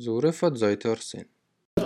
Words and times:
Зуре 0.00 0.32
Фадзайторсин. 0.32 1.26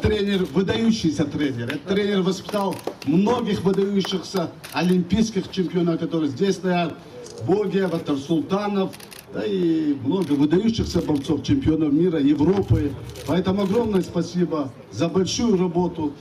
Тренер, 0.00 0.44
выдающийся 0.44 1.24
тренер. 1.24 1.66
Этот 1.66 1.87
тренер 1.87 2.22
воспитал 2.22 2.76
многих 3.06 3.62
выдающихся 3.62 4.52
олимпийских 4.72 5.50
чемпионов, 5.50 5.99
которые 5.99 6.31
здесь 6.31 6.55
стоят. 6.55 6.97
Богиев, 7.45 7.91
Султанов, 8.21 8.95
да 9.32 9.45
и 9.45 9.95
много 9.95 10.32
выдающихся 10.35 11.03
борцов, 11.03 11.43
чемпионов 11.43 11.93
мира, 11.93 12.21
Европы. 12.21 12.93
Поэтому 13.27 13.62
огромное 13.62 14.03
спасибо 14.03 14.73
за 14.93 15.09
большую 15.09 15.57
работу, 15.57 16.15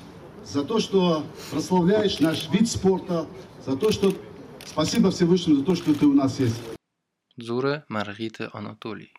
за 0.44 0.64
то, 0.64 0.80
что 0.80 1.24
прославляешь 1.52 2.20
наш 2.20 2.50
вид 2.50 2.68
спорта, 2.68 3.28
за 3.68 3.78
то, 3.78 3.92
что 3.92 4.12
спасибо 4.66 5.12
Всевышнему 5.12 5.60
за 5.60 5.64
то, 5.64 5.76
что 5.76 5.94
ты 5.94 6.08
у 6.08 6.14
нас 6.14 6.40
есть. 6.40 6.60
Зуре 7.38 7.84
Маргите 7.88 8.50
Анатолий. 8.52 9.14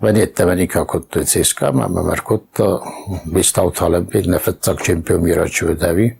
venite 0.00 0.44
venika 0.44 0.84
kot 0.84 1.06
policijska, 1.08 1.70
mama 1.72 2.02
Markotta, 2.02 2.80
bi 3.24 3.42
stav 3.42 3.70
talebi, 3.70 4.22
nefetsak 4.26 4.80
čempion 4.80 5.20
mira 5.20 5.48
čudevi. 5.48 6.18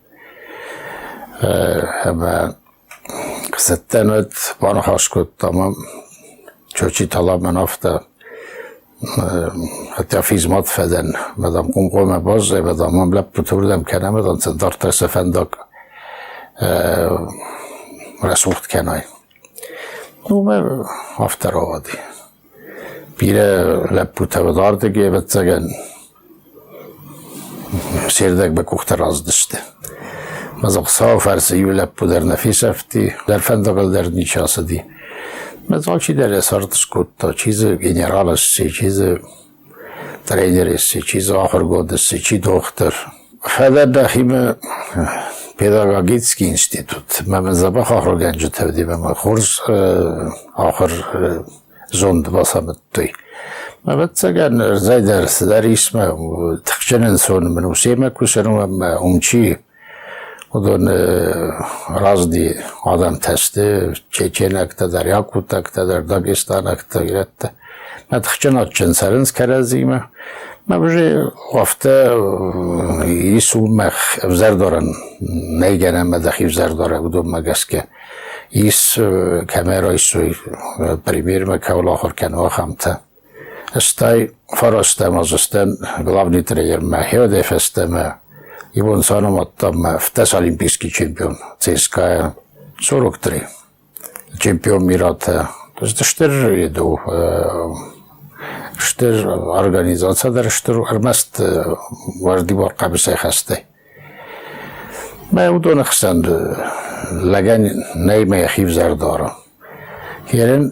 Hemen 2.03 2.57
szettenöt, 3.57 4.33
van 4.59 4.81
haskodtam, 4.81 5.75
csöcsi 6.69 7.07
talában 7.07 7.57
afta, 7.57 8.07
hát 9.91 10.13
a 10.13 10.23
fizmat 10.23 10.69
feden, 10.69 11.17
mert 11.35 11.55
a 11.55 11.65
kongolme 11.73 12.19
bazze, 12.19 12.61
mert 12.61 12.81
a 12.81 12.91
mam 12.91 13.13
leputur 13.13 13.63
nem 13.63 13.83
kell, 13.83 14.11
mert 14.11 14.47
a 14.47 14.55
tartása 14.57 15.09
fendak, 15.09 15.69
lesz 18.21 18.47
út 18.47 18.67
kenaj. 18.67 19.07
No, 20.27 20.43
mert 20.43 20.65
after 21.17 21.55
avadi. 21.55 21.91
Pire 23.21 23.65
lepült 23.97 24.35
az 24.35 24.57
artigé 24.57 25.13
beteged, 25.13 25.63
sérdekbe 28.09 28.63
kuhtarazdıstı. 28.65 29.59
Mazok 30.63 30.91
sağ 30.91 31.19
fersiyül 31.19 31.79
lepüder 31.79 32.29
nefisefti, 32.29 33.17
lerfendagal 33.29 33.93
der 33.95 34.13
nişasıdi. 34.13 34.87
Mazalçi 35.69 36.19
dere 36.19 36.43
sartışkutta, 36.43 37.35
çizi 37.37 37.79
generalası, 37.79 38.71
çizi 38.71 39.19
trenerisi, 40.27 41.01
çizi 41.01 41.37
ahırgodısı, 41.37 42.23
çi 42.23 42.43
doktor. 42.43 43.07
Fede 43.43 43.95
dahime 43.95 44.55
pedagogitski 45.59 46.47
institut. 46.47 47.27
Memen 47.27 47.53
zabah 47.53 47.93
ahır 47.93 48.19
genci 48.19 48.51
tevdi, 48.51 48.85
memen 48.85 49.15
kurs 49.15 49.61
ahır 50.57 50.91
eh, 51.15 51.70
rząd 51.93 52.29
basamit 52.29 52.79
tuy. 52.93 53.13
Mabtsagan 53.85 54.77
zayder 54.77 55.29
sidarishma 55.29 56.05
tiqchinin 56.65 57.17
son 57.17 57.45
min 57.55 57.65
usema 57.65 58.11
kushanum 58.11 58.59
amma 58.59 58.91
umchi 58.99 59.57
udun 60.57 60.85
razdi 62.05 62.47
adam 62.93 63.15
tashdi 63.25 63.95
chechen 64.11 64.55
akta 64.65 64.85
yakut 65.15 65.55
akta 65.61 65.81
dagestan 66.13 66.65
akta 66.75 66.99
giratta 67.09 67.49
ma 68.11 68.19
tiqchin 68.21 68.55
otchin 68.63 68.93
sarins 69.01 69.31
karazima 69.33 70.01
ما 70.69 70.79
بجي 70.79 71.31
وفتا 71.55 72.15
يسو 73.07 73.67
مخ 73.67 74.19
افزار 74.23 74.55
دارن 74.55 74.87
نیگنم 75.61 76.11
مدخی 76.11 76.45
افزار 76.45 76.69
داره 76.69 77.01
بودم 77.01 77.27
مگس 77.37 77.65
که 77.65 77.85
jis 78.51 78.99
kameroj 79.47 79.99
su 79.99 80.19
primjerima 81.05 81.59
kao 81.59 81.81
Lohor 81.81 82.13
Kenua 82.13 82.49
Hamta. 82.49 82.97
Staj 83.81 84.29
farostama 84.59 85.25
zastan 85.25 85.77
glavni 86.05 86.43
trener 86.43 86.81
Mahjode 86.81 87.43
festama 87.43 88.15
i 88.75 88.81
on 88.81 89.03
sanom 89.03 89.39
ottama 89.39 89.99
vtes 90.07 90.35
olimpijski 90.35 90.91
čempion 90.91 91.37
CSKA 91.59 92.31
43. 92.91 93.41
Čempion 94.39 94.87
Mirata. 94.87 95.47
To 95.75 95.85
je 95.85 96.05
štir 96.05 96.31
jedu. 96.59 96.97
Štir 98.79 99.27
organizacija, 99.47 100.31
da 100.31 100.51
štir 100.51 100.77
armast 100.91 101.41
vardi 102.25 102.55
borqa 102.55 102.89
bisaj 102.89 103.15
haste. 103.15 103.65
Ma 105.31 105.43
je 105.43 105.51
udona 105.51 105.85
xsandu. 105.85 106.37
لگن 107.09 107.63
نیمه 107.97 108.25
میں 108.25 108.39
یعنی، 108.39 108.49
خفیف 108.49 108.69
زرد 108.69 109.03
اورا 109.03 109.29
یاران 110.33 110.63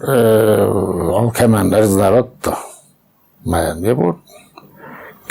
اں 1.17 1.29
کماں 1.37 1.63
رضار 1.81 2.13
وٹ 2.13 2.47
ماں 3.41 3.73
دبور 3.83 4.13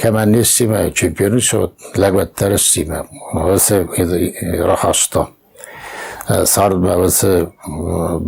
کماں 0.00 0.26
نس 0.26 0.48
سی 0.56 0.66
ما 0.70 0.78
چمپیونی 0.98 1.40
شو 1.48 1.66
لگات 2.02 2.30
تر 2.38 2.56
سی 2.56 2.84
ما 2.88 3.00
موسے 3.34 3.82
گئی 3.96 4.26
راحشتا 4.68 5.22
صار 6.54 6.70
بس 6.82 7.24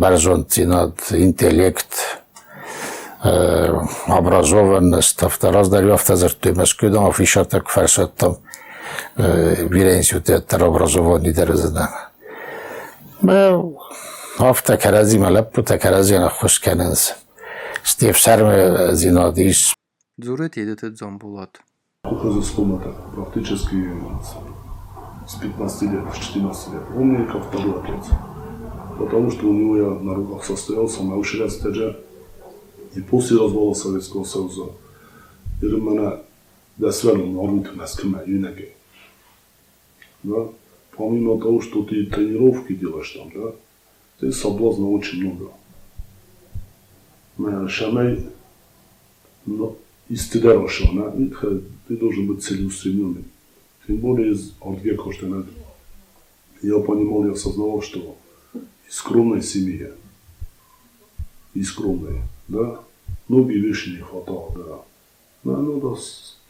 برزنتنات 0.01 0.97
انٹیلیکٹ 1.25 1.89
ابرازوون 4.17 4.93
استافتا 4.93 5.51
راز 5.51 5.71
در 5.71 5.83
یافت 5.83 6.11
از 6.11 6.23
دمشق 6.43 6.83
او 6.83 7.11
فی 7.17 7.25
شرطہ 7.33 7.57
فرسottam 7.73 8.33
بیرینسیو 9.71 10.19
تھیٹر 10.25 10.61
там 13.20 13.28
виренсию 13.28 13.76
театр 13.76 13.76
образования 13.76 13.76
дерезна. 13.76 13.76
ما 14.38 14.50
هفته 14.50 14.76
کرازی 14.76 15.18
ملب 15.18 15.50
بود 15.50 15.76
کرازی 15.76 16.16
انا 16.16 16.28
خوش 16.28 16.60
کننز 16.60 17.10
ستيف 17.84 18.18
سرم 18.18 18.94
زيناديش 18.94 19.76
Зуре 20.18 20.48
тедете 20.48 20.90
Дзомбулат. 20.90 21.60
Ухожу 22.04 22.42
с 22.42 22.50
комната 22.50 22.94
практически 23.14 23.76
с 25.28 25.34
15 25.34 25.82
лет, 25.82 26.04
с 26.14 26.18
14 26.18 26.72
лет. 26.72 26.82
Он 26.96 27.08
мне 27.08 27.26
как 27.26 27.44
второй 27.44 27.82
отец. 27.82 28.06
Потому 28.98 29.30
что 29.30 29.46
у 29.48 29.52
него 29.52 29.76
я 29.76 29.90
на 29.90 30.14
руках 30.14 30.44
состоялся, 30.44 31.02
научил 31.02 31.50
стеджа 31.50 31.96
и 32.94 33.00
после 33.02 33.38
развала 33.38 33.74
Советского 33.74 34.24
Союза. 34.24 34.70
И 35.60 35.66
меня 35.66 36.20
досверлил 36.78 37.26
на 37.26 37.42
орбиту 37.42 37.76
нас 37.76 37.94
к 37.94 38.04
юнаке. 38.04 38.70
Да? 40.22 40.48
Помимо 41.01 41.41
того, 41.41 41.61
что 41.61 41.81
ты 41.81 42.05
тренировки 42.05 42.73
делаешь 42.73 43.09
там, 43.09 43.31
да, 43.33 43.55
ты 44.19 44.31
соблазна 44.31 44.87
очень 44.87 45.23
много. 45.23 45.49
Шамай 47.69 48.23
но 49.47 49.75
истидар 50.09 50.69
шана, 50.69 51.11
ты 51.87 51.97
должен 51.97 52.27
быть 52.27 52.43
целеустремленным. 52.43 53.25
Тем 53.87 53.97
более 53.97 54.33
из 54.33 54.53
Коштенет. 54.95 55.47
Я 56.61 56.77
понимал, 56.77 57.25
я 57.25 57.31
осознавал, 57.31 57.81
что 57.81 58.15
из 58.87 58.93
скромной 58.93 59.41
семьи, 59.41 59.91
и 61.55 61.63
скромной, 61.63 62.21
да, 62.47 62.79
многие 63.27 63.57
вещи 63.57 63.89
не 63.89 64.01
хватало, 64.01 64.53
да. 64.55 64.81
Но 65.43 65.57
надо 65.63 65.97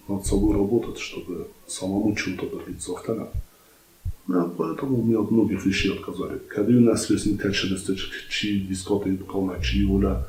над 0.09 0.25
собой 0.25 0.56
работать, 0.56 1.00
чтобы 1.00 1.47
самому 1.68 2.13
чему-то 2.16 2.50
добиться. 2.50 2.94
Второе, 2.94 3.29
да, 4.27 4.43
поэтому 4.57 5.01
мне 5.01 5.17
от 5.17 5.31
многих 5.31 5.65
вещей 5.65 5.93
отказали. 5.93 6.39
Когда 6.47 6.77
у 6.77 6.81
нас 6.81 7.09
весни 7.09 7.37
тече 7.37 7.67
чи 8.29 8.59
дискота 8.59 9.09
и 9.09 9.17
доколна, 9.17 9.61
чи 9.61 9.85
воля 9.85 10.27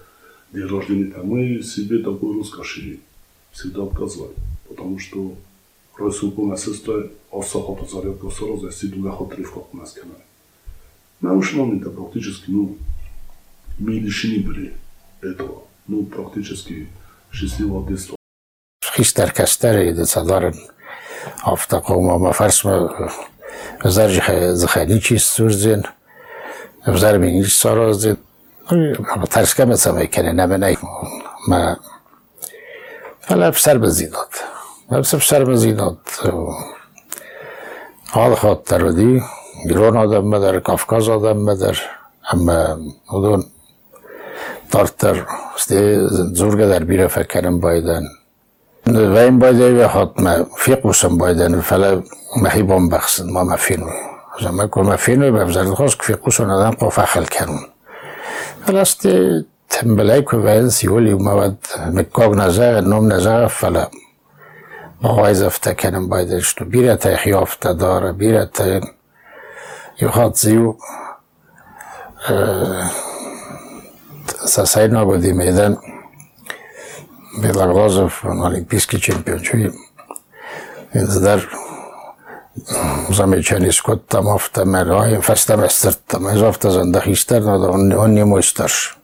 день 0.53 0.67
рождения, 0.67 1.13
а 1.15 1.23
мы 1.23 1.63
себе 1.63 1.99
такой 1.99 2.35
роскоши 2.35 3.01
всегда 3.53 3.85
отказывали. 3.85 4.35
Потому 4.69 4.99
что 4.99 5.37
Расул 5.99 6.35
а 6.39 6.43
на 6.43 6.57
сестра 6.57 6.95
Осахота 7.31 7.85
зарядка 7.85 8.31
сразу, 8.31 8.67
если 8.67 8.87
дуляхо 8.89 9.27
тревкот 9.27 9.75
на 9.75 9.87
сканале. 9.87 10.25
На 11.21 11.35
уж 11.35 11.53
момента 11.53 11.91
практически, 11.91 12.51
ну, 12.51 12.77
мы 13.79 13.93
лишены 13.93 14.43
были 14.43 14.73
этого. 15.21 15.63
Ну, 15.87 16.05
практически 16.05 16.89
счастливого 17.31 17.89
детства. 17.89 18.17
Хиштар 18.97 19.33
Кастари, 19.33 19.93
децадарен, 19.93 20.55
а 21.43 21.57
в 21.57 21.67
таком 21.67 22.11
а 22.11 22.19
мафарсме 22.19 22.89
فرس 23.83 23.99
ما 23.99 24.05
ازار 24.05 24.55
زخیلی 24.55 25.01
چیست 25.01 25.33
سور 25.37 25.51
زین 25.51 25.83
ازار 26.87 27.19
بینیش 27.19 27.55
سارا 27.55 27.93
زین 27.93 28.17
ترس 29.31 29.55
کم 29.55 29.71
اتسا 29.71 29.93
می‌کنه 29.93 30.33
نمه 30.33 30.57
نی 30.57 30.77
ما 31.49 31.77
هلا 33.29 33.51
بسر 33.51 33.79
بزیداد 33.79 34.33
بس 34.91 35.15
بسر 35.15 35.45
بزیداد 35.45 35.99
حال 38.11 38.35
خاطر 38.35 38.89
دی 38.89 39.23
ایران 39.65 39.97
آدم 39.97 40.31
بدر 40.31 40.61
کافکاز 40.61 41.09
آدم 41.09 41.47
بدر 41.47 41.79
اما 42.33 42.79
اون 43.11 43.45
tartar 44.73 45.19
işte 45.57 45.99
zurga 46.33 46.69
der 46.69 46.89
bir 46.89 47.09
fekkerin 47.09 47.63
Wij 48.85 49.31
boyden 49.39 49.77
we 49.77 49.87
had 49.89 50.17
me 50.17 50.45
fiqusam 50.57 51.17
boyden 51.19 51.63
fala 51.63 52.03
mahibon 52.43 52.89
baxsin 52.89 53.33
ma 53.33 53.45
mafinu. 53.45 53.91
زمان 54.41 54.69
که 54.69 54.81
ما 54.81 54.97
فینو 54.97 55.33
به 55.33 55.45
وزارت 55.45 55.69
خوش 55.69 55.97
که 55.97 56.03
فیقوس 56.03 56.41
و 56.41 56.45
ندن 56.45 56.71
قفا 56.71 57.05
خل 57.05 57.25
کنون 57.25 57.61
فلاست 58.67 59.09
تنبلای 59.69 60.23
که 60.23 60.37
وین 60.37 60.69
سیولی 60.69 61.15
ما 61.15 61.37
ود 61.37 61.59
مکاگ 61.93 62.35
نزاق 62.35 62.77
نم 62.85 63.13
نزاق 63.13 63.47
فلا. 63.47 63.87
مغایز 65.03 65.43
افتا 65.43 65.75
کنم 65.75 66.09
بایدش 66.09 66.55
تو 66.55 66.65
بیره 66.65 66.97
تا 66.97 67.17
خیافتا 67.17 67.73
داره 67.73 68.13
بیره 68.13 68.45
تا 68.55 68.81
یخات 70.01 70.35
زیو. 70.37 70.75
سسای 74.47 74.89
نبودی 74.89 75.31
این. 75.31 75.77
Бела 77.39 77.67
Глазов, 77.67 78.25
он 78.25 78.45
олимпийский 78.45 79.01
чемпион, 79.01 79.41
чуј, 79.41 79.73
Ездар, 80.93 81.41
да 81.41 81.73
замечани 83.09 83.73
скот 83.73 84.07
тама 84.07 84.35
автомер, 84.35 84.93
ай, 84.93 85.21
фестаме 85.21 85.69
старт 85.71 86.01
тама, 86.07 86.35
из 86.35 86.43
автозандах 86.43 87.07
и 87.07 87.15
стар, 87.15 87.43
но 87.43 87.59
да, 87.59 87.71
он, 87.71 87.93
он 87.93 88.15
не 88.15 88.25
мој 88.25 88.43
старш. 88.43 88.99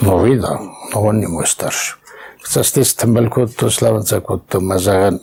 Но 0.00 0.24
вида, 0.24 0.58
но 0.92 1.02
он 1.02 1.20
не 1.20 1.26
мој 1.26 1.46
старш. 1.46 1.98
Састис 2.42 2.94
тамбел 2.94 3.30
котто, 3.30 3.70
славанца 3.70 4.20
котто, 4.20 4.60
мазаган. 4.60 5.20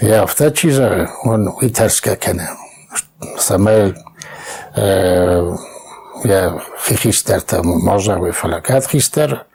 Я 0.00 0.22
авто 0.22 0.50
чиза, 0.50 1.10
он 1.24 1.54
итарска 1.60 2.16
кене. 2.16 2.48
Саме, 3.38 3.94
я 4.76 6.60
фихистер 6.78 7.40
там, 7.40 7.66
можа, 7.66 8.32
фалакат 8.32 8.86
хистер, 8.86 9.46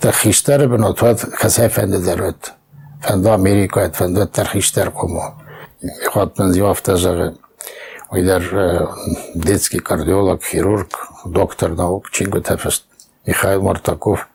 та 0.00 0.12
хистер 0.12 0.68
бенотват 0.68 1.20
хасефенде 1.20 1.98
дерет. 1.98 2.52
Фенда 3.02 3.34
Америка, 3.34 3.90
фенда 3.94 4.26
тархистер 4.26 4.90
кому. 4.90 5.22
Михат 5.82 6.38
мен 6.38 6.52
зиафта 6.52 6.96
зага. 6.96 7.34
Ойдар 8.10 8.42
детский 9.34 9.80
кардиолог, 9.80 10.42
хирург, 10.44 11.08
доктор 11.24 11.70
наук, 11.70 12.10
Чингу 12.10 12.40
Тефест, 12.40 12.84
Михаил 13.26 13.62
Мартаков. 13.62 14.28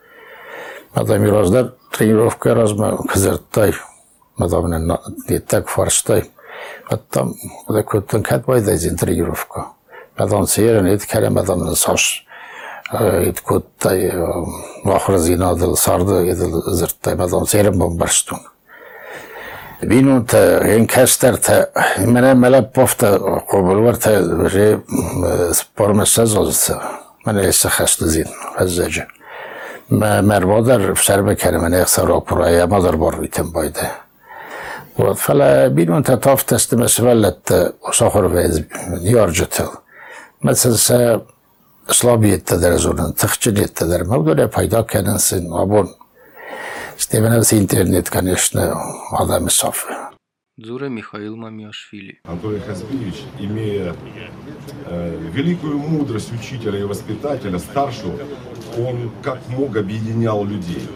Мадам 0.94 1.26
Ираздар 1.26 1.76
тренировка 1.92 2.56
разма 2.56 2.98
кызырттай. 2.98 3.74
Мадам 4.38 5.00
так 5.48 5.68
фарштай. 5.70 6.30
Там, 7.10 7.36
куда 7.66 7.84
куттан 7.84 8.24
кат 8.24 8.46
байдайзин 8.46 8.98
тренировка. 8.98 9.68
Мадам 10.18 10.48
сиерен 10.48 10.88
ит 10.88 11.06
кале 11.06 11.30
мадам 11.30 11.76
саш. 11.76 12.26
Ит 13.24 13.42
куттай 13.42 14.12
вахра 14.84 15.18
зинадыл 15.18 15.76
сарды 15.76 16.32
идыл 16.32 16.64
зырттай. 16.74 17.16
Мадам 17.16 17.46
сиерен 17.48 17.78
бомбарштун. 17.78 18.40
Vinut 19.82 20.34
en 20.34 20.88
kastar 20.88 21.40
men 22.06 22.40
mele 22.40 22.62
pofta 22.64 23.18
قبل 23.50 24.48
جي 24.48 24.78
سبور 25.52 25.94
مساز 25.94 26.38
من 27.28 27.38
لسه 27.38 27.70
خست 27.70 28.04
زين 28.04 28.26
فزاجة 28.58 29.08
ما 29.90 30.22
مربادر 30.22 30.94
في 30.96 31.06
سر 31.06 31.22
بكره 31.22 31.58
من 31.58 31.74
يخسر 31.74 32.18
أقرأ 32.18 32.66
ما 32.66 32.80
در 32.80 32.96
بار 32.96 33.16
بيتم 33.16 33.52
بايده 33.52 33.92
فلا 35.16 35.68
بينون 35.68 36.04
تطاف 36.04 36.44
تست 36.44 36.76
مسولت 36.76 37.74
وصخر 37.88 38.30
في 38.30 38.64
يارجته 39.02 39.70
مثلا 40.44 40.74
اسلامiyet 40.74 41.33
der 42.63 42.79
zorun, 42.79 43.13
tıkçılık 43.13 43.81
der. 43.81 44.03
Mevdure 44.03 44.51
payda 44.51 44.87
kendinsin, 44.87 45.51
abon. 45.51 45.89
Стебенец 46.97 47.53
интернет, 47.53 48.09
конечно, 48.09 48.75
Адам 49.11 49.49
Исаф. 49.49 49.87
Дзура 50.57 50.89
Михаил 50.89 51.35
Мамиашвили. 51.37 52.21
Анатолий 52.25 52.61
Хазбиевич, 52.61 53.25
имея 53.41 53.97
э, 54.87 55.31
великую 55.33 55.79
мудрость 55.79 56.33
учителя 56.33 56.79
и 56.79 56.85
воспитателя, 56.85 57.59
старшего, 57.59 58.17
он 58.79 59.11
как 59.25 59.41
мог 59.49 59.77
объединял 59.77 60.45
людей. 60.45 60.89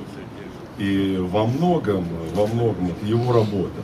И 0.78 1.16
во 1.18 1.44
многом, 1.46 2.06
во 2.34 2.46
многом 2.46 2.94
его 3.02 3.32
работа, 3.32 3.82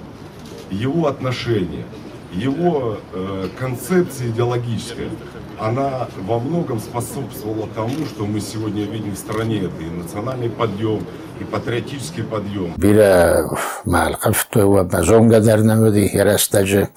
его 0.71 1.09
отношения, 1.09 1.85
его 2.33 2.99
э, 3.13 3.49
концепция 3.59 4.29
идеологическая, 4.29 5.11
она 5.60 6.08
во 6.18 6.40
многом 6.40 6.80
способствовала 6.80 7.68
тому, 7.76 8.06
что 8.06 8.26
мы 8.26 8.40
сегодня 8.40 8.84
видим 8.86 9.14
в 9.16 9.18
стране. 9.18 9.60
Это 9.60 9.84
и 9.84 9.90
национальный 9.90 10.50
подъем, 10.50 11.06
и 11.40 11.44
патриотический 11.44 12.24
подъем. 12.24 12.74
Бира 12.78 13.50
Малков 13.86 14.48
Мазонга 14.56 15.40
дернемedi 15.40 16.10
järjestәҗе 16.14 16.90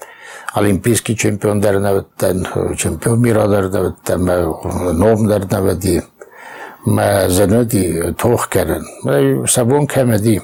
олимпийский 0.53 1.15
чемпион 1.15 1.61
дерневеттен, 1.61 2.47
чемпион 2.77 3.21
мира 3.21 3.47
дерневеттен, 3.47 4.25
ном 4.97 5.27
дерневеди. 5.27 6.01
ما 6.85 7.27
زنودي 7.27 8.11
توخ 8.11 8.47
كرن 8.47 8.81
ما 9.05 9.45
سبون 9.47 9.85
كمدي 9.85 10.41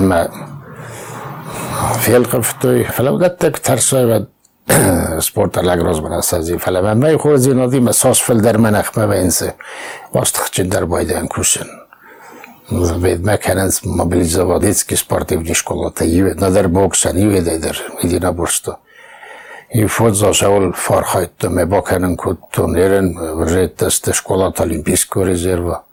ما 0.00 0.28
في 1.98 2.16
القفتوي 2.16 2.84
فلو 2.84 3.18
دتك 3.18 3.58
ترسوي 3.58 4.26
спорта 5.21 5.61
лагроз 5.61 5.99
барасази 5.99 6.57
фалаванбаи 6.57 7.17
хози 7.17 7.53
нодима 7.53 7.93
сосфил 7.93 8.41
дар 8.41 8.57
манахма 8.57 9.05
венсе 9.05 9.55
остхчин 10.13 10.69
дар 10.69 10.85
бойдан 10.85 11.27
кусин 11.27 11.67
ведма 12.69 13.37
кананс 13.37 13.83
мобилизоводецки 13.83 14.95
спортивни 14.95 15.53
школата 15.53 16.05
юедна 16.05 16.49
дар 16.49 16.67
боксан 16.67 17.17
юедай 17.17 17.59
дар 17.59 17.77
мединабурсто 18.03 18.77
и 19.73 19.85
фудзошавул 19.85 20.73
фархайтто 20.73 21.49
мебаканан 21.49 22.17
куд 22.17 22.39
тунерен 22.51 23.17
ретдаста 23.47 24.13
школата 24.13 24.63
олимпийского 24.63 25.23
резерва 25.23 25.83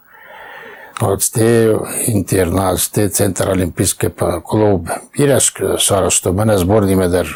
сте 1.19 1.77
интернат 2.07 2.79
сте 2.79 3.09
центр 3.09 3.49
олимпийский 3.49 4.09
клуб 4.43 4.89
ираш 5.13 5.53
сарасто 5.79 6.31
мана 6.31 6.57
сборнима 6.57 7.07
дар 7.07 7.27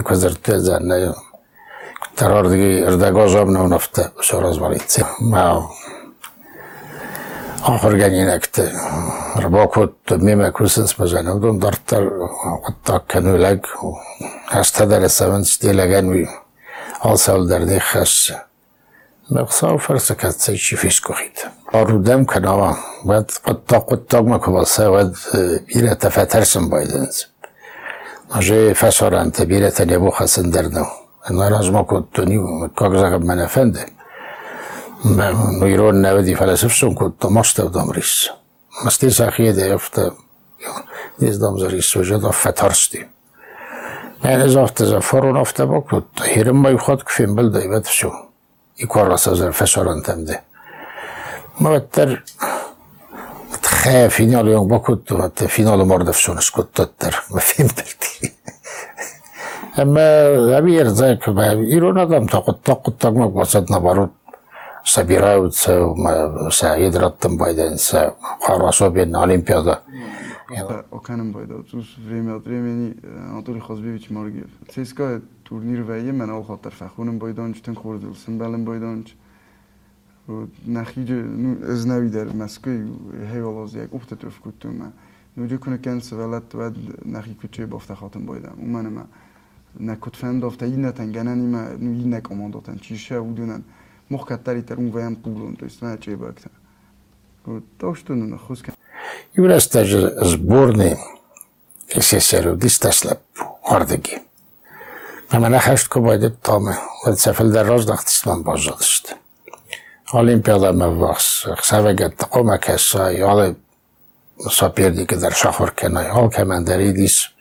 škola 0.00 0.16
olimpijsko 0.16 0.44
rezerva. 0.44 0.44
Od 0.44 0.44
ste 0.44 0.52
internat, 0.52 0.92
ste 0.92 1.44
centar 1.44 1.50
olimpijske 1.50 1.54
pa 1.54 1.54
klub. 1.54 1.54
Irask 1.54 1.54
sarasto, 1.54 1.54
mene 1.54 1.54
zbornime 1.54 1.54
der 1.54 1.82
2010 2.12 2.14
terrorgi 2.16 2.84
ردگاه 2.84 3.44
نفته 3.68 4.10
شو 4.20 4.40
rozvalice. 4.40 5.04
Ma 5.20 5.62
ahorgänginekti 7.64 8.62
rabakut 9.42 9.96
mime 10.20 10.52
kusens 10.52 10.98
majanam 10.98 11.40
dum 11.40 11.60
dartar 11.60 12.04
qattak 12.64 13.06
kanu 13.08 13.36
lag 13.38 13.60
hastada 14.46 14.98
lesavan 15.00 15.44
stilagan 15.44 16.10
vi 16.10 16.26
alsal 17.00 17.48
derdi 17.48 17.78
khas 17.80 18.32
مقصار 19.30 19.78
فرسكت 19.78 20.40
سيشي 20.40 20.76
فيش 20.76 21.00
كوخيت 21.00 21.40
أرودم 21.74 22.24
كنوا 22.24 22.74
بعد 23.04 23.30
ما 28.30 28.40
Že 28.40 28.74
fasorante 28.74 29.44
bilete 29.46 29.84
ne 29.86 29.96
buha 29.98 30.26
sendernau. 30.26 30.86
Naraz 31.30 31.68
ma 31.70 31.82
kuttuni 31.84 32.38
kagzaga 32.78 33.18
mene 33.18 33.48
fende. 33.48 33.84
No 35.60 35.66
iron 35.66 35.96
nevedi 36.02 36.34
felesefson 36.34 36.94
kutta 36.94 37.28
mastav 37.28 37.68
damris. 37.74 38.30
Masti 38.84 39.10
sakhide 39.10 39.64
jafta 39.72 40.02
نیز 41.18 41.38
دامزاریست 41.38 41.96
و 41.96 42.02
جدا 42.02 42.30
فتارستی. 42.30 43.04
من 44.24 44.40
از 44.40 44.56
افت 44.56 44.84
زفارون 44.84 45.36
افت 45.36 45.60
بکت 45.60 46.22
هیرم 46.22 46.56
ما 46.56 46.70
یخواد 46.70 47.04
کفیم 47.04 47.34
بل 47.34 47.50
دایبت 47.50 47.86
شو. 47.88 48.12
ای 48.76 48.86
کار 48.86 49.06
راست 49.08 49.28
از 49.28 49.42
فشاران 49.42 50.02
تمده. 50.02 50.42
ما 51.60 51.70
بتر 51.70 52.22
بكت 54.64 55.44
فينال 55.44 55.86
مرضى 55.86 56.12
في 56.12 56.20
شونش 56.20 56.50
كنت 56.50 56.80
تتر 56.80 57.22
اما 57.30 57.40
Эме, 59.76 60.54
Аверзек, 60.56 61.26
Ирон 61.26 61.98
адам 61.98 62.28
токут, 62.28 62.62
токут 62.62 62.98
тагмак 62.98 63.32
басат 63.32 63.68
наоборот. 63.68 64.12
Собираются, 64.84 65.92
Саидраттым 66.50 67.36
байданса, 67.36 68.14
особенно 68.40 69.24
Олимпиада. 69.24 69.82
Оканым 70.90 71.32
байда, 71.32 71.62
туз 71.64 71.86
время 71.96 72.36
от 72.36 72.44
времени 72.44 72.96
э, 73.02 73.28
Анатолий 73.30 73.60
Хазбевич 73.60 74.10
Маргиев. 74.10 74.50
ЦСКА 74.72 75.22
турнир 75.42 75.82
вайе 75.82 76.12
мен 76.12 76.30
ал 76.30 76.44
хатар 76.44 76.72
фахуним 76.72 77.18
байданч, 77.18 77.60
тен 77.62 77.74
хордил, 77.74 78.14
сымбалим 78.14 78.64
байданч. 78.64 79.16
Нахиде, 80.64 81.14
ну, 81.14 81.56
ez 81.66 81.84
nevider, 81.84 82.32
meskői 82.34 82.86
helyalaz, 83.30 83.74
jak 83.74 83.94
optetőf 83.94 84.40
kutum, 84.40 84.92
Ugye 85.36 85.58
kunna 85.58 85.80
kensz 85.80 86.10
veled, 86.10 86.52
ved 86.52 86.76
neki 87.04 87.36
kücsőbb 87.36 87.72
aftahatom 87.72 88.24
bajdám. 88.24 88.54
Umánem, 88.58 89.08
نکوت 89.80 90.16
فن 90.16 90.28
این 90.28 90.48
فتایی 90.48 90.76
نتن 90.76 91.12
گنانی 91.12 91.46
ما 91.46 91.68
نیلی 91.68 92.08
نکامان 92.08 92.50
دو 92.50 92.60
تن 92.60 92.76
چیشه 92.76 93.14
او 93.14 93.32
دونن 93.32 93.64
مخ 94.10 94.28
کتاری 94.28 94.62
تر 94.62 94.74
اون 94.74 94.90
ویم 94.90 95.14
پولون 95.14 95.56
تو 95.56 95.66
استنه 95.66 95.96
چه 95.96 96.16
باکتن 96.16 96.50
تو 97.78 97.94
شتون 97.94 98.18
دونه 98.20 98.36
خوز 98.36 98.62
کن 98.62 98.72
یو 99.36 99.46
راستا 99.46 99.84
جه 99.84 100.24
زبورنی 100.24 100.96
کسی 101.88 102.20
سیرو 102.20 102.56
دیست 102.56 102.86
اسلب 102.86 103.18
هردگی 103.64 104.16
اما 105.30 105.48
نخشت 105.48 105.92
که 105.92 106.00
بایده 106.00 106.32
تامه 106.42 106.78
و 107.06 107.12
سفل 107.12 107.52
در 107.52 107.62
راز 107.62 107.86
دخت 107.86 108.06
اسلام 108.06 108.42
بازدشت 108.42 109.14
آلیمپیا 110.12 110.58
دا 110.58 110.72
مواقص 110.72 111.46
اقصاوه 111.46 111.92
گد 111.92 112.14
تقومه 112.18 112.58
کسای 112.58 113.22
آلی 113.22 113.56
سا 114.50 114.68
پیردی 114.68 115.06
که 115.06 115.16
در 115.16 115.30
شخور 115.30 115.70
کنای 115.70 116.06
آل 116.06 116.28
که 116.28 116.44
من 116.44 116.64
دریدیست 116.64 117.33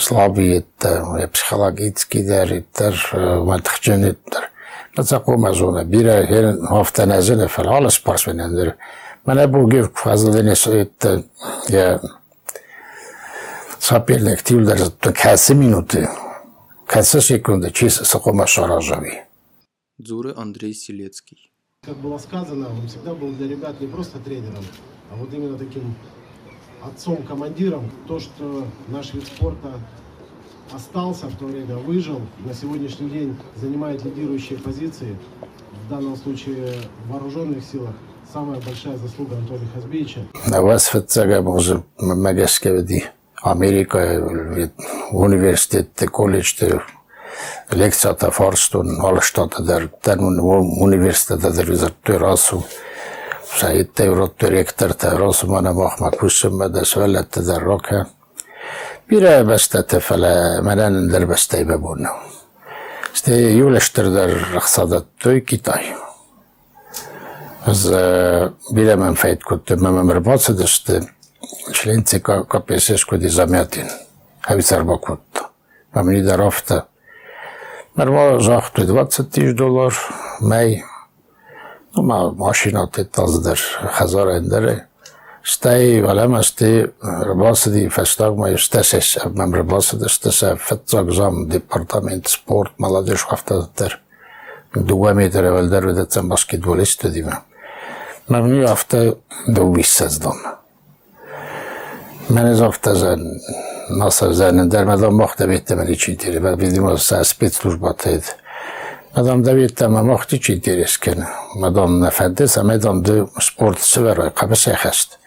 слабиеттер, 0.00 1.28
психологически 1.28 2.18
дәреттер, 2.18 2.94
матхченеттер. 3.44 4.50
Mesela 4.96 5.52
zona 5.52 5.92
bir 5.92 6.06
her 6.06 6.56
hafta 6.68 7.06
nezine 7.06 7.48
falan 7.48 7.88
sportsmenler. 7.88 8.74
Мене 9.26 9.46
був 9.46 9.70
гів 9.70 9.90
фазлини 9.94 10.56
соїтте 10.56 11.22
я 11.68 12.00
соперник 13.78 14.42
тилдер 14.42 14.90
то 15.00 15.10
кәсі 15.10 15.54
минуты. 15.54 16.08
Кәсі 16.86 17.20
секунды 17.20 17.70
чис 17.70 18.00
сақома 18.02 18.46
шаражави. 18.46 19.22
Дзуры 19.98 20.34
Андрей 20.36 20.74
Селецкий. 20.74 21.50
Как 21.84 21.96
было 21.96 22.18
сказано, 22.18 22.68
он 22.68 22.88
всегда 22.88 23.14
был 23.14 23.32
для 23.32 23.48
ребят 23.48 23.80
не 23.80 23.86
просто 23.86 24.18
тренером, 24.18 24.64
а 25.10 25.16
вот 25.16 25.32
именно 25.32 25.58
таким 25.58 25.94
отцом-командиром. 26.87 27.89
То, 28.07 28.19
что 28.19 28.65
наш 28.87 29.13
вид 29.13 29.25
спорта 29.25 29.69
остался 30.73 31.27
в 31.27 31.35
то 31.37 31.45
время, 31.45 31.75
выжил, 31.75 32.21
на 32.45 32.53
сегодняшний 32.53 33.09
день 33.09 33.35
занимает 33.61 34.03
лидирующие 34.03 34.57
позиции, 34.59 35.17
в 35.85 35.89
данном 35.89 36.15
случае 36.17 36.73
в 37.05 37.11
вооруженных 37.11 37.63
силах, 37.63 37.93
самая 38.31 38.59
большая 38.61 38.97
заслуга 38.97 39.35
Анатолия 39.37 39.67
Хазбиевича. 39.75 40.19
Vastfödsega 40.47 41.41
може 41.41 41.81
megeskevedi 41.99 43.03
Ameerika 43.43 43.99
universitetti, 45.11 46.07
kolledžti, 46.07 46.65
lektsiate 47.75 48.31
farstun, 48.31 48.87
alustatada 49.01 49.81
tänu 50.01 50.27
universiteetidele 50.81 51.89
töörasu. 52.07 52.63
Sai 53.58 53.86
eurot 54.04 54.38
direktor, 54.40 54.94
rasu 55.18 55.46
mana 55.46 55.72
mahma 55.72 56.10
kussummades 56.10 56.96
väljetada 56.96 57.58
rohkem. 57.58 58.06
Bire 59.08 59.44
bestete 59.44 60.00
fele 60.00 60.62
menen 60.62 61.08
der 61.12 61.26
beste 61.26 61.64
bebunna. 61.64 62.12
Ste 63.12 63.34
julester 63.56 64.10
der 64.14 64.34
raxsadat 64.54 65.06
töy 65.22 65.40
kitay. 65.40 65.94
Az 67.66 67.86
bire 68.74 68.96
men 68.96 69.16
fejt 69.16 69.42
kutte 69.44 69.76
men 69.76 70.04
merbatsedest 70.06 70.92
членцы 71.72 72.20
КПСС 72.20 73.04
коди 73.04 73.28
замятин. 73.28 73.88
Хавицар 74.40 74.84
бакутта. 74.84 75.48
Мамни 75.94 76.22
дарафта. 76.22 76.86
Мерва 77.94 78.40
жахту 78.40 78.84
20 78.84 79.30
тысяч 79.30 79.56
доллар, 79.56 79.94
май. 80.40 80.84
ma 82.01 82.31
mašina 82.31 82.87
te 82.91 83.03
tazdeš 83.03 83.61
hazar 83.99 84.27
endere, 84.37 84.87
stai 85.43 86.01
valema 86.01 86.43
sti 86.43 86.85
rabasidi 87.01 87.89
festagma 87.89 88.49
je 88.49 88.57
steses, 88.57 89.17
mem 89.35 89.53
rabasidi 89.53 90.09
stese 90.09 90.55
fetzak 90.55 91.11
zam 91.11 91.45
departament 91.49 92.27
sport 92.27 92.79
maladež 92.79 93.27
haftadır. 93.29 93.99
دوه 94.73 95.13
متر 95.13 95.45
اول 95.45 95.69
در 95.69 95.85
بدتم 95.85 96.29
باسکتبالیست 96.29 97.05
دیدم 97.05 97.41
من 98.29 98.55
یه 98.55 98.69
هفته 98.69 99.15
دو 99.55 99.71
بیست 99.71 100.01
از 100.01 100.19
دام 100.19 100.35
من 102.29 102.45
از 102.45 102.61
هفته 102.61 102.93
زن 102.93 103.21
ناصر 103.89 104.31
زن 104.31 104.67
در 104.67 104.83
مدام 104.83 105.15
مخته 105.15 105.47
بیتم 105.47 105.75
من 105.75 105.93
چی 105.93 106.15
دیره 106.15 106.39
بعد 106.39 106.57
بیدیم 106.57 106.85
از 106.85 107.01
سه 107.01 107.23
سپیت 107.23 107.59
توش 107.59 107.75
باتید 107.75 108.35
bitti 109.56 109.84
ama 109.84 110.02
mahti 110.02 110.36
için 110.36 110.60
tirisken. 110.60 111.24
Madam 111.56 112.00
nefendi 112.00 112.48
se 112.48 112.62
medam 112.62 113.04
de 113.04 113.26
sport 113.40 113.80
sever 113.80 114.34
kapısı 114.34 114.72
hast. 114.72 115.18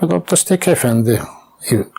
Madam 0.00 0.22
da 0.30 0.36
stek 0.36 0.68
efendi 0.68 1.22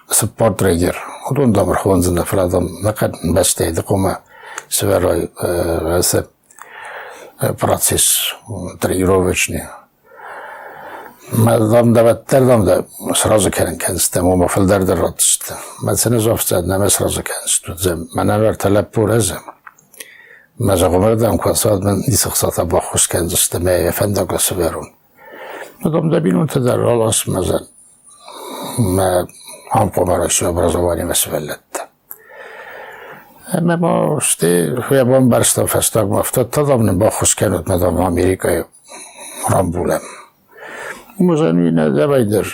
sport 0.09 0.59
trader. 0.59 0.95
Odun 1.31 1.55
da 1.55 1.65
mırhvanzında 1.65 2.23
fıradam 2.23 2.67
ne 2.83 2.93
kadar 2.93 3.19
besteydi 3.23 3.81
kuma 3.81 4.21
sever 4.69 5.03
vese 5.85 6.23
proces 7.57 8.33
тренировочный. 8.81 9.63
Madam 11.31 11.95
da 11.95 12.05
vetterdam 12.05 12.67
da 12.67 12.85
sразу 13.15 13.51
keren 13.51 13.77
kendiste 13.77 14.21
mu 14.21 14.35
mafildar 14.37 14.87
da 14.87 14.97
ratıştı. 14.97 15.53
Ben 15.87 15.93
seni 15.93 16.19
zofta 16.19 16.61
neme 16.61 16.89
sразу 16.89 17.23
kendiste. 17.23 17.95
Ben 18.17 18.27
ever 18.27 18.57
talep 18.57 18.95
bu 18.95 19.09
mażagomedan 20.60 21.38
kwasadmen 21.38 21.98
isaksata 22.14 22.64
bahushken 22.64 23.28
zastemeye 23.28 23.92
fendaga 23.92 24.38
severun. 24.38 24.86
Потом 25.82 26.10
додвинуты 26.10 26.60
до 26.60 26.76
Ролос 26.76 27.26
Мазен. 27.26 27.64
هم 28.78 29.28
همکمر 29.72 30.28
شو 30.28 30.46
образование 30.46 31.04
مسئولیت 31.04 31.58
اما 33.54 33.76
ما 33.76 34.20
شتی 34.20 34.76
خیابان 34.88 35.28
برستا 35.28 35.66
فستاگ 35.66 36.08
مفتاد 36.08 36.50
تا 36.50 36.62
دامن 36.62 36.98
با 36.98 37.10
خوشکنات 37.10 37.70
مدام 37.70 37.96
امریکای 37.96 38.64
رام 39.50 39.70
بولم 39.70 40.00
مزنوی 41.20 41.70
نه 41.70 41.90
دوی 41.90 42.24
در 42.24 42.46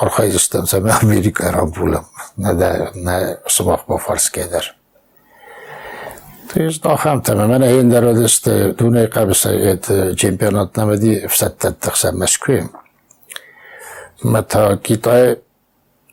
آرخای 0.00 0.30
زستم 0.30 0.64
سم 0.64 0.86
امریکای 1.02 1.52
رام 1.52 1.70
بولم 1.70 2.04
نه 2.38 2.90
نه 2.96 3.38
سماخ 3.48 3.84
با 3.84 3.96
فرس 3.96 4.30
که 4.30 4.44
در 4.44 4.64
فیز 6.54 6.80
آخرم 6.84 7.20
تمام 7.20 7.50
من 7.50 7.62
این 7.62 7.88
در 7.88 8.04
ادست 8.04 8.48
دنیا 8.48 9.06
قبل 9.06 9.32
سعیت 9.32 10.12
چمپیونات 10.12 10.78
نمیدی 10.78 11.28
فصل 11.28 11.48
تا 11.48 11.70
تقصی 11.70 12.10
مسکویم. 12.10 12.70
متا 14.24 14.76
کی 14.76 14.96
تا 14.96 15.36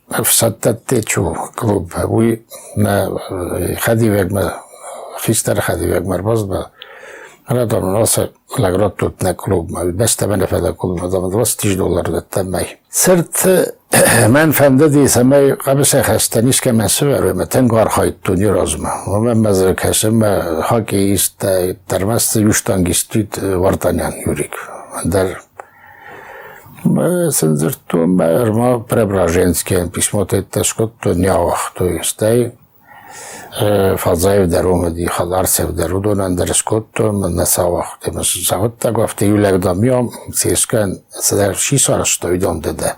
فصل 0.09 0.49
تا 0.49 0.73
تیچو 0.73 1.33
کروب 1.57 1.91
هوی 1.93 2.39
نه 2.77 3.09
خدیوگ 3.83 4.33
مر 4.33 4.51
فیستر 5.19 5.59
Radom 7.49 7.93
nosa 7.93 8.27
lagrotut 8.59 9.23
klub, 9.37 9.71
beste 9.93 10.27
benefede 10.27 10.73
klubma, 10.79 11.07
da 11.07 11.19
dva 11.31 11.45
stiž 11.45 11.77
dolar 11.79 12.11
da 12.11 12.21
tamaj. 12.21 12.75
Srt 12.91 13.47
من 14.29 14.51
فهمددی 14.51 15.07
سمه 15.07 15.55
قبس 15.55 15.95
خستنیش 15.95 16.61
که 16.61 16.71
من 16.71 16.87
سوه 16.87 17.17
رو 17.17 17.33
متن 17.33 17.67
گار 17.67 17.87
خواهید 17.87 18.15
تونی 18.23 18.45
رازما 18.45 18.89
و 19.07 19.19
من 19.19 19.37
مزر 19.37 19.73
کسیم 19.73 20.23
حاکی 20.63 20.97
ایست 20.97 21.45
درمست 21.89 22.35
یوشتانگیستید 22.35 23.43
وردانیان 23.43 24.13
یوریک 24.27 24.51
در 25.11 25.27
سنزرتو 27.29 28.05
ما 28.05 28.23
ارما 28.23 28.79
پربراجنسکی 28.79 29.85
پیشمو 29.85 30.25
تیتش 30.25 30.73
کد 30.73 30.89
تو 31.01 31.13
نیاوخ 31.13 31.71
تو 31.75 31.83
ایستای 31.83 32.51
Фазаев 33.96 34.48
даруме 34.48 34.90
ди 34.90 35.06
Хадарсев 35.06 35.72
дарудо 35.72 36.14
на 36.14 36.26
Андерското 36.26 37.12
на 37.12 37.46
Савах. 37.46 37.86
Те 38.04 38.10
ме 38.10 38.22
завод 38.48 38.78
така 38.78 39.06
в 39.06 39.16
тиюлек 39.16 39.58
да 39.58 39.74
миом 39.74 40.10
сиска 40.32 40.88
седер 41.10 41.54
шисара 41.54 42.04
што 42.04 42.32
идем 42.32 42.60
деде. 42.60 42.94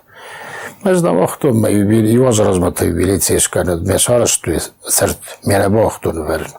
Мез 0.84 1.02
да 1.02 1.12
вахто 1.12 1.54
ме 1.54 1.70
юбили 1.70 2.12
и 2.12 2.18
возразмата 2.18 2.86
юбили 2.86 3.20
сиска 3.20 3.64
над 3.64 3.86
ме 3.86 3.98
сара 3.98 4.26
што 4.26 4.50
е 4.50 4.60
сърт 4.88 5.18
мене 5.46 5.68
вахто 5.68 6.12
верен. 6.12 6.52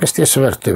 Мес 0.00 0.12
те 0.12 0.26
сверте 0.26 0.74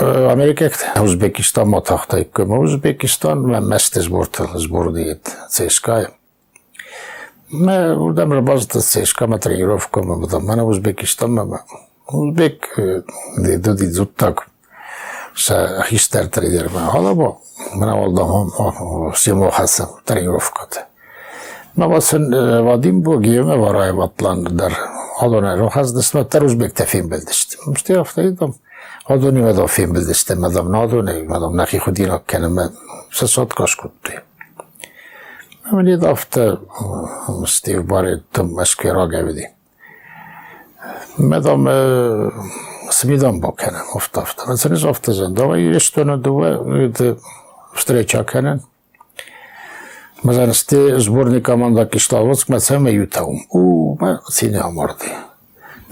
Ameerika 0.00 0.70
O'zbekiston 1.00 1.72
o'rtoqdaykumi 1.78 2.56
o'zbekiston 2.64 3.44
bilan 3.48 3.68
masdiz 3.68 4.08
o'rtaliz 4.12 4.70
bo'ldi 4.72 5.18
cska 5.56 6.00
Ma 7.50 7.96
buradan 7.98 8.30
rabozda 8.30 8.78
CSKA-ma 8.78 9.38
trenировкама, 9.38 10.22
buradan 10.22 10.44
mana 10.44 10.66
O'zbekistonma. 10.66 11.64
O'zbek 12.06 12.68
dedi 13.44 13.64
dedi 13.64 13.86
zuttak. 13.90 14.46
Sa 15.34 15.82
histar 15.90 16.30
trenerma. 16.30 16.94
Hala 16.94 17.16
bu. 17.16 17.38
Mana 17.74 17.98
oldan 18.02 18.28
ham 18.28 19.12
Semo 19.14 19.50
Hasan 19.50 19.88
trenirovkada. 20.06 20.88
Ma 21.76 21.90
basın 21.90 22.32
vadim 22.66 23.04
bu 23.04 23.22
giyeme 23.22 23.60
varayım 23.60 24.00
atlandılar. 24.00 24.72
odon 25.22 25.68
hazdasno 25.76 26.24
taruzbekte 26.24 26.84
film 26.84 27.10
bildirishdim 27.10 27.72
işte 27.72 27.92
yoqdadim 27.92 28.54
odon 29.08 29.40
madov 29.40 29.68
film 29.76 29.94
bildirishdim 29.94 30.40
madov 30.40 30.72
nodon 30.72 31.12
madov 31.28 31.56
nahihudin 31.56 32.10
okkanimni 32.18 32.66
sasotkosh 33.20 33.76
qilibdi 33.82 34.20
Говорит, 35.70 36.02
авто 36.02 36.60
Стив 37.46 37.84
Барри, 37.84 38.22
там 38.32 38.54
Москве 38.54 38.90
Madam 38.90 39.46
Медом 41.18 42.32
Смидом 42.90 43.40
Бокенен, 43.40 43.82
авто 43.94 44.22
авто. 44.22 44.46
Нацелись 44.46 44.84
авто 44.84 45.12
за. 45.12 45.28
Давай 45.28 45.62
еще 45.62 45.78
что 45.78 46.04
надо, 46.04 46.30
это 46.74 47.18
встреча 47.72 48.24
Кенен. 48.24 48.62
Mesela 50.23 50.53
ste 50.53 50.99
zborni 50.99 51.43
команда 51.43 51.85
кишталоц, 51.85 52.47
ма 52.47 52.59
саме 52.59 52.91
ютаум. 52.91 53.45
У, 53.49 53.97
ма 53.99 54.19
сине 54.29 54.59
аморди. 54.59 55.11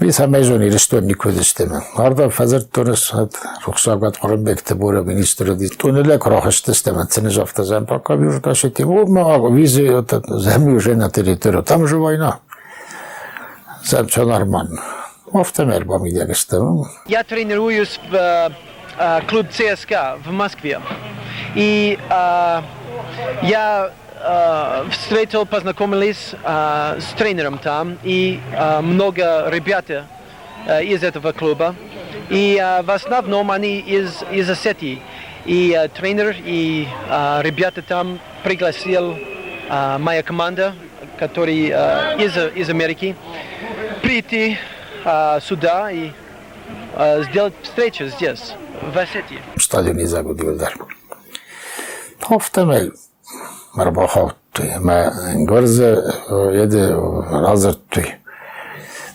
Би 0.00 0.10
саме 0.12 0.40
жони 0.42 0.66
решто 0.72 0.98
никој 0.98 1.36
дештеме. 1.36 1.78
Арда 1.96 2.26
фазер 2.30 2.64
тонес 2.66 3.12
рухсагат 3.66 4.18
Корбекте 4.18 4.74
бура 4.74 5.04
министр 5.04 5.54
ди 5.54 5.68
тунеле 5.68 6.18
крохаште 6.18 6.74
стеме 6.74 7.06
цене 7.06 7.30
жафта 7.30 7.64
зем 7.64 7.86
пака 7.86 8.16
би 8.16 8.26
уже 8.26 8.40
каше 8.40 8.70
ти 8.70 8.84
о 8.84 9.06
ма 9.06 9.38
визи 9.50 9.88
от 9.88 10.12
земји 10.12 10.76
уже 10.76 10.96
на 10.96 11.10
територија. 11.10 11.62
Там 11.62 11.86
же 11.86 11.96
вајна. 11.96 12.34
Зем 13.84 14.06
че 14.06 14.24
нормално. 14.24 14.82
Ofta 15.32 15.64
mer 15.64 15.86
по 15.86 15.98
ми 15.98 16.12
дегестам. 16.12 16.84
Я 17.08 17.24
тренируюсь 17.24 18.00
в 18.10 18.50
э, 18.98 19.26
клуб 19.28 19.46
ЦСКА 19.50 20.16
в 20.26 20.32
Москве. 20.32 20.80
И 21.56 21.98
э, 22.10 22.62
я 23.42 23.90
э, 23.90 24.07
Э, 24.21 24.85
встретил, 24.91 25.45
познакомились 25.45 26.33
э, 26.43 26.99
с 26.99 27.13
тренером 27.17 27.57
там 27.57 27.97
и 28.03 28.41
э, 28.51 28.81
много 28.81 29.49
ребят 29.49 29.85
из 30.81 31.03
этого 31.03 31.31
клуба. 31.31 31.73
И 32.29 32.57
в 32.83 32.91
основном 32.91 33.49
они 33.49 33.79
из, 33.79 34.23
из 34.29 34.49
Осетии. 34.49 35.01
И 35.45 35.89
тренер 35.95 36.35
и 36.37 36.85
ребята 37.41 37.81
там 37.81 38.19
пригласил 38.43 39.17
моя 39.69 40.21
команда, 40.21 40.75
который 41.17 41.67
из, 41.67 42.37
из 42.55 42.69
Америки, 42.69 43.15
прийти 44.01 44.57
сюда 45.41 45.89
и 45.91 46.11
сделать 47.29 47.53
встречу 47.63 48.07
здесь, 48.07 48.53
в 48.81 48.97
Осетии. 48.97 49.39
Stadion 49.55 49.97
izagudildilar. 50.01 50.73
Hafta 52.19 52.61
evvel 52.61 52.91
работи, 53.77 54.75
ма 54.79 55.11
горзе 55.45 55.97
еде 56.53 56.93
развртуј. 56.93 58.15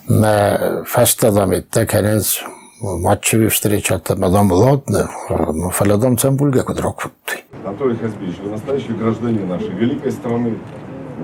Ма 0.08 0.84
фашта 0.87 1.32
да 1.32 1.46
ми 1.46 1.62
те 1.62 1.87
кенец 1.87 2.40
матчеви 2.82 3.49
встречата, 3.49 4.16
ма 4.16 4.30
дом 4.30 4.52
лодне, 4.52 5.04
но 5.30 5.70
фалядом 5.70 6.18
цем 6.18 6.37
бульга 6.37 6.62
код 6.62 6.80
роквуттуј. 6.80 7.44
Анатолий 7.64 7.96
Хаспич, 7.96 8.38
вы 8.38 8.50
настоящий 8.50 8.92
гражданин 8.92 9.49
нашей 9.49 9.70
великой 9.70 10.12
страны, 10.12 10.58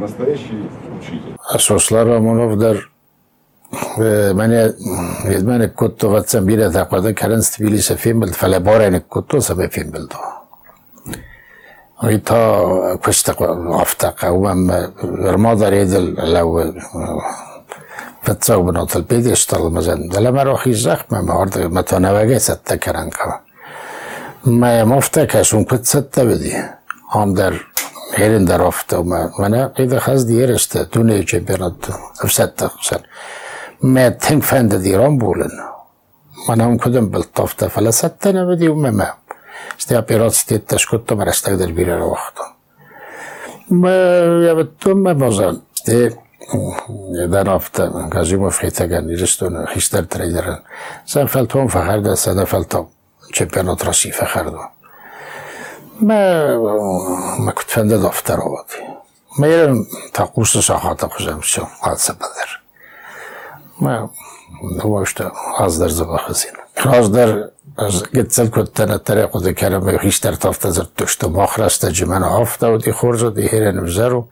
настоящий 0.01 0.69
учитель. 0.99 1.37
А 1.39 1.59
со 1.59 1.79
слава 1.79 2.19
Моновдар, 2.19 2.91
мене 3.99 4.73
ведмане 5.25 5.69
кото 5.69 6.09
вацам 6.09 6.47
бире 6.47 6.71
таква 6.71 7.01
да 7.01 7.15
карен 7.15 7.43
ствили 7.43 7.79
се 7.79 7.97
фимбелт, 7.97 8.35
фале 8.35 8.61
борени 8.61 9.01
кото 9.01 9.41
се 9.41 9.55
бе 9.55 9.69
фимбелто. 9.69 10.19
ويتا 12.05 12.99
كشتق 13.05 13.43
أفتق 13.83 14.29
ومم 14.29 14.93
رمضة 15.05 15.69
ريدل 15.69 16.15
لو 16.35 16.75
فتسو 18.23 18.63
بنوت 18.63 18.97
البيت 18.97 19.27
يشتغل 19.27 19.73
مزن 19.73 20.09
لما 20.09 20.43
روح 20.43 20.67
يزخ 20.67 21.01
ما 21.11 21.21
مارد 21.23 21.59
متنوعي 21.59 22.39
ستة 22.39 22.77
كران 22.77 23.11
كما 23.11 23.41
ما 24.45 24.85
مفتك 24.85 25.43
شون 25.43 25.65
كنت 25.65 25.87
ستة 25.87 26.25
بدي 26.25 26.55
هم 27.15 27.35
در 27.35 27.55
هيرن 28.15 28.45
در 28.45 28.69
افته 28.69 28.99
وما 28.99 29.31
وانا 29.39 29.73
إذا 29.79 29.99
خاص 29.99 30.23
دي 30.25 30.35
يرشت 30.43 30.79
دوني 30.95 31.21
جبرت 31.21 31.91
ستة 32.27 32.71
سن 32.83 33.03
ما 33.83 34.09
تنك 34.09 34.43
فند 34.43 34.75
دي 34.75 34.97
رامبولن 34.97 35.51
وانا 36.49 36.65
هم 36.65 36.77
كدن 36.77 37.07
بالطفته 37.09 37.69
فلا 37.69 37.91
ستة 37.91 38.31
نبدي 38.31 38.69
وما 38.69 38.91
ما 38.91 39.13
Ste 39.79 39.99
operacje 39.99 40.59
też 40.59 40.87
kutto 40.87 41.17
ma 41.17 41.25
resztę 41.25 41.57
del 41.57 41.73
birero 41.73 42.11
waqtu. 42.11 42.43
Ma 43.71 43.91
jabettum 44.47 45.03
ma 45.03 45.15
bozan. 45.15 45.61
Ste 45.75 46.11
dan 47.29 47.49
ofta 47.49 47.91
Kazimov 48.11 48.59
hitagan 48.63 49.11
iristun 49.11 49.67
histar 49.75 50.07
traderan. 50.07 50.61
Sen 51.07 51.29
feltom 51.29 51.69
faharda 51.69 52.17
sana 52.17 52.47
feltom. 52.47 52.87
Championat 53.33 53.85
rasi 53.85 54.13
fahardo. 54.13 54.81
ما 56.01 56.57
ما 57.39 57.53
كنت 57.53 57.71
فندد 57.71 58.05
افتراضي 58.05 58.83
ما 59.39 59.47
يرم 59.47 59.87
تقوس 60.15 60.59
ساحات 60.59 61.05
قزم 61.05 61.41
شو 61.41 61.65
قاد 61.83 61.97
سبدر 61.97 62.61
ما 63.81 64.11
هو 64.81 65.03
اشتا 65.03 65.33
از 65.59 65.79
در 65.79 65.89
زبا 65.89 66.17
راز 66.77 67.13
در 67.13 67.51
از 67.79 68.03
گتسل 68.15 68.47
کتن 68.47 68.99
طریق 68.99 69.39
دی 69.45 69.55
کرم 69.55 69.89
هیشتر 69.89 70.33
تافت 70.33 70.71
زر 70.71 70.85
تشت 70.97 71.25
مخرست 71.25 71.87
جمن 71.87 72.23
هفته 72.23 72.67
و 72.67 72.77
دی 72.77 72.93
خورز 72.93 73.25
دی 73.25 73.49
هیرن 73.49 73.81
بزرو 73.81 74.29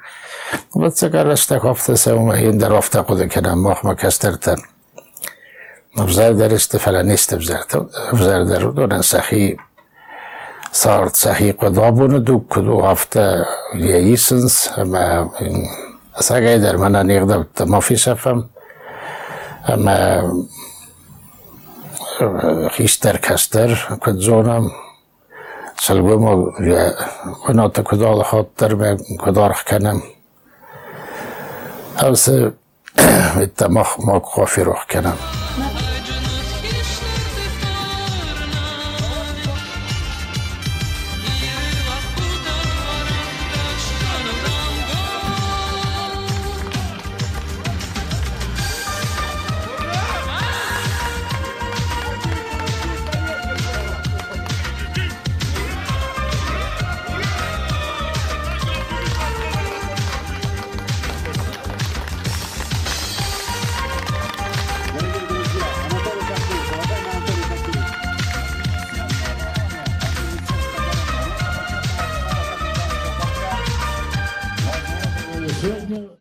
و 0.77 0.89
تسکر 0.89 1.25
رسته 1.25 1.61
هفته 1.65 1.95
سوم 1.95 2.33
هین 2.33 2.59
در 2.59 2.73
هفته 2.73 3.03
قد 3.03 3.33
کنم 3.33 3.59
مخ 3.63 3.85
مکستر 3.85 4.33
تن. 4.33 4.57
بزر 5.97 6.33
در 6.33 6.55
استفلا 6.55 7.03
نیست 7.03 7.35
بزر 7.35 7.63
بزر 8.13 8.43
در 8.43 8.59
دونن 8.59 9.03
سخی 9.03 9.57
صارت 10.73 11.17
سخی 11.17 11.53
قدابون 11.53 12.19
دو 12.19 12.45
کدو 12.51 12.81
هفته 12.81 13.47
لیسنس 13.75 14.69
اما 14.79 15.33
ساقای 16.21 16.59
در 16.59 16.77
من 16.77 17.07
نیقدم 17.07 17.47
ما 17.67 17.81
فی 17.81 17.97
اما 19.69 20.23
خیشتر 22.71 23.17
کدزونم 24.01 24.71
سلوه 25.81 26.17
ما 26.17 26.53
قنات 27.47 27.81
کدال 27.81 28.23
خاطر 28.23 28.75
به 28.75 28.97
کدارخ 29.21 29.65
کنم 29.65 30.03
اوس 32.03 32.29
اتماخ 33.43 34.01
ما 34.01 34.21
خوافی 34.21 34.61
روح 34.61 34.85
کنم 34.91 35.38